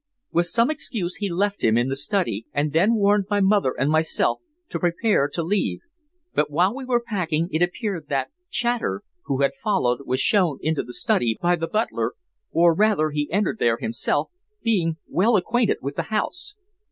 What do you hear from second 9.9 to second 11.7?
was shown into the study by the